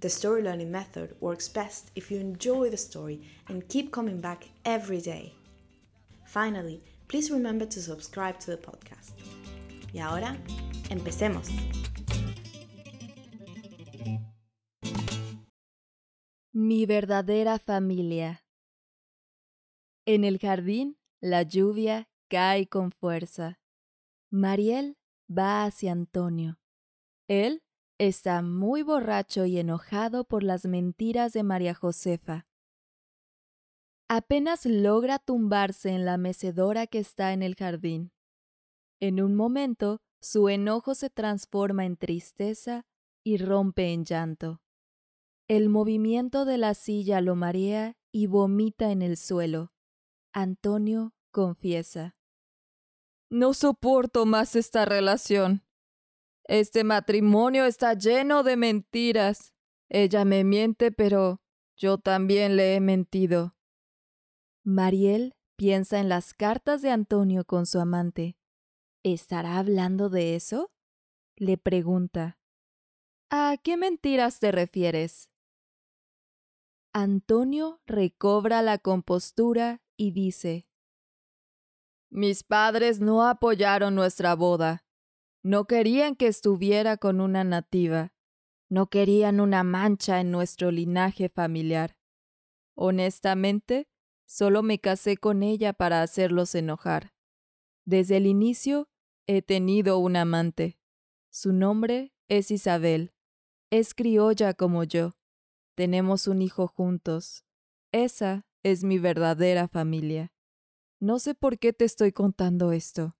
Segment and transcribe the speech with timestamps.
[0.00, 4.48] the story learning method works best if you enjoy the story and keep coming back
[4.64, 5.32] every day.
[6.26, 9.12] Finally, please remember to subscribe to the podcast.
[9.92, 10.36] Y ahora,
[10.90, 11.48] empecemos.
[16.52, 18.44] Mi verdadera familia.
[20.06, 23.58] En el jardín, la lluvia cae con fuerza.
[24.30, 24.96] Mariel
[25.28, 26.58] va hacia Antonio.
[27.28, 27.63] Él
[27.98, 32.46] está muy borracho y enojado por las mentiras de María Josefa.
[34.08, 38.12] Apenas logra tumbarse en la mecedora que está en el jardín.
[39.00, 42.86] En un momento, su enojo se transforma en tristeza
[43.22, 44.60] y rompe en llanto.
[45.48, 49.72] El movimiento de la silla lo marea y vomita en el suelo.
[50.32, 52.16] Antonio confiesa.
[53.30, 55.62] No soporto más esta relación.
[56.46, 59.54] Este matrimonio está lleno de mentiras.
[59.88, 61.40] Ella me miente, pero
[61.76, 63.56] yo también le he mentido.
[64.62, 68.36] Mariel piensa en las cartas de Antonio con su amante.
[69.02, 70.70] ¿Estará hablando de eso?
[71.36, 72.38] Le pregunta.
[73.30, 75.30] ¿A qué mentiras te refieres?
[76.92, 80.66] Antonio recobra la compostura y dice,
[82.10, 84.83] Mis padres no apoyaron nuestra boda.
[85.44, 88.14] No querían que estuviera con una nativa.
[88.70, 91.98] No querían una mancha en nuestro linaje familiar.
[92.74, 93.86] Honestamente,
[94.24, 97.12] solo me casé con ella para hacerlos enojar.
[97.84, 98.88] Desde el inicio
[99.26, 100.78] he tenido un amante.
[101.28, 103.12] Su nombre es Isabel.
[103.70, 105.12] Es criolla como yo.
[105.74, 107.44] Tenemos un hijo juntos.
[107.92, 110.32] Esa es mi verdadera familia.
[111.00, 113.18] No sé por qué te estoy contando esto.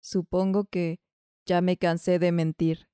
[0.00, 1.00] Supongo que
[1.46, 2.88] ya me cansé de mentir.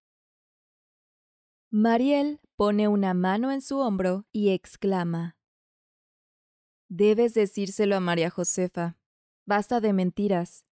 [1.71, 5.37] Mariel pone una mano en su hombro y exclama.
[6.89, 8.99] Debes decírselo a María Josefa.
[9.47, 10.65] Basta de mentiras.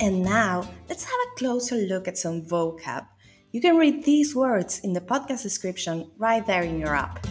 [0.00, 3.06] And now, let's have a closer look at some vocab.
[3.50, 7.26] You can read these words in the podcast description right there in your app.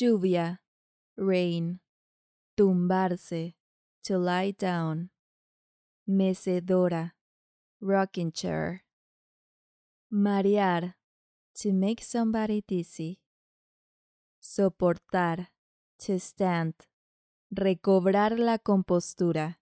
[0.00, 0.58] Lluvia,
[1.16, 1.80] rain.
[2.56, 3.54] Tumbarse,
[4.04, 5.10] to lie down.
[6.06, 7.14] Mecedora,
[7.80, 8.84] rocking chair.
[10.12, 10.94] Marear,
[11.56, 13.18] to make somebody dizzy.
[14.40, 15.48] Soportar,
[15.98, 16.74] to stand.
[17.52, 19.56] Recobrar la compostura.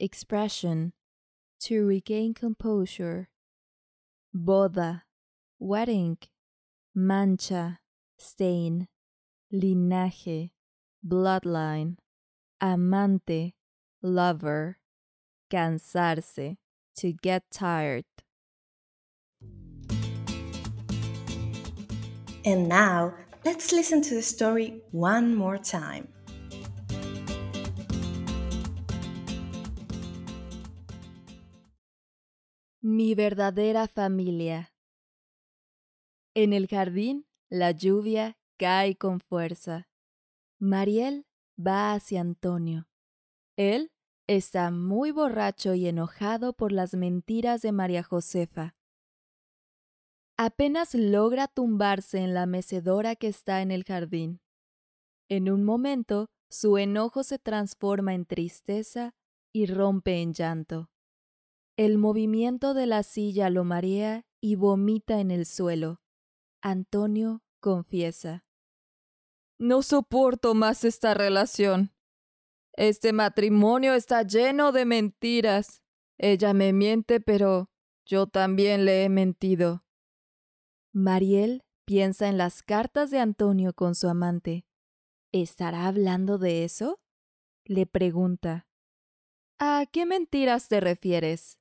[0.00, 0.94] Expression,
[1.60, 3.28] to regain composure.
[4.34, 5.02] Boda,
[5.58, 6.16] wedding.
[6.94, 7.80] Mancha,
[8.16, 8.88] stain
[9.52, 10.50] linaje,
[11.02, 11.96] bloodline,
[12.60, 13.54] amante,
[14.02, 14.78] lover,
[15.50, 16.56] cansarse,
[16.94, 18.04] to get tired.
[22.44, 23.14] And now,
[23.44, 26.08] let's listen to the story one more time.
[32.82, 34.72] Mi verdadera familia.
[36.34, 39.88] En el jardín, la lluvia cae con fuerza.
[40.58, 41.26] Mariel
[41.58, 42.88] va hacia Antonio.
[43.56, 43.90] Él
[44.26, 48.74] está muy borracho y enojado por las mentiras de María Josefa.
[50.36, 54.40] Apenas logra tumbarse en la mecedora que está en el jardín.
[55.28, 59.14] En un momento, su enojo se transforma en tristeza
[59.52, 60.90] y rompe en llanto.
[61.76, 66.00] El movimiento de la silla lo marea y vomita en el suelo.
[66.60, 68.47] Antonio confiesa.
[69.58, 71.92] No soporto más esta relación.
[72.74, 75.82] Este matrimonio está lleno de mentiras.
[76.16, 77.70] Ella me miente, pero
[78.06, 79.84] yo también le he mentido.
[80.92, 84.64] Mariel piensa en las cartas de Antonio con su amante.
[85.32, 87.00] ¿Estará hablando de eso?
[87.64, 88.68] Le pregunta.
[89.58, 91.58] ¿A qué mentiras te refieres?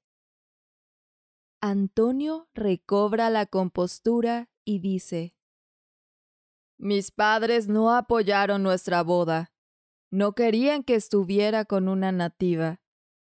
[1.62, 5.37] Antonio recobra la compostura y dice,
[6.78, 9.52] Mis padres no apoyaron nuestra boda.
[10.12, 12.82] No querían que estuviera con una nativa.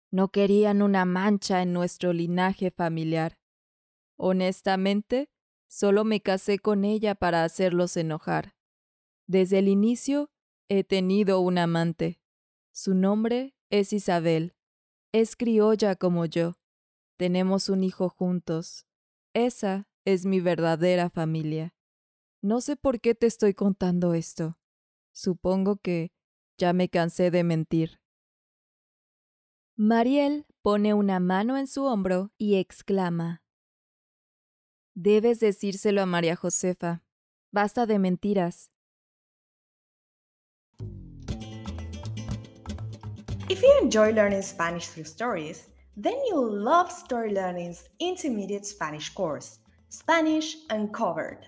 [0.10, 3.40] No querían una mancha en nuestro linaje familiar.
[4.18, 5.30] Honestamente,
[5.68, 8.56] solo me casé con ella para hacerlos enojar.
[9.28, 10.32] Desde el inicio
[10.70, 12.22] he tenido un amante.
[12.72, 14.56] Su nombre es Isabel.
[15.12, 16.56] Es criolla como yo.
[17.18, 18.86] Tenemos un hijo juntos.
[19.34, 21.74] Esa es mi verdadera familia.
[22.44, 24.58] No sé por qué te estoy contando esto.
[25.12, 26.12] Supongo que
[26.58, 28.02] ya me cansé de mentir.
[29.76, 33.44] Mariel pone una mano en su hombro y exclama.
[34.96, 37.04] Debes decírselo a María Josefa.
[37.52, 38.72] Basta de mentiras.
[43.50, 49.60] If you enjoy learning Spanish through stories, then you'll love Story Learning's intermediate Spanish course,
[49.90, 51.48] Spanish Uncovered.